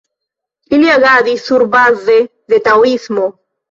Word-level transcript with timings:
Ili 0.77 0.89
agadis 0.95 1.45
surbaze 1.51 2.19
de 2.21 2.65
taoismo. 2.71 3.33